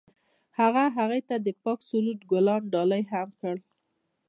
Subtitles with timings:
[0.59, 3.59] هغه هغې ته د پاک سرود ګلان ډالۍ هم کړل.